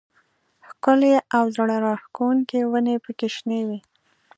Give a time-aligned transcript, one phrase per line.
[0.67, 3.79] ښکلې او زړه راښکونکې ونې پکې شنې وې.